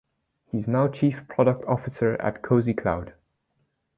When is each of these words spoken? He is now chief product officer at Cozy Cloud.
He 0.47 0.57
is 0.57 0.67
now 0.67 0.87
chief 0.87 1.27
product 1.29 1.63
officer 1.67 2.19
at 2.19 2.41
Cozy 2.41 2.73
Cloud. 2.73 3.13